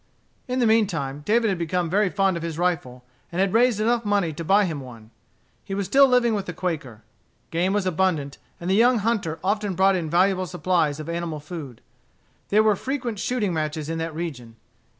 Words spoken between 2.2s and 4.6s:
of his rifle, and had raised enough money to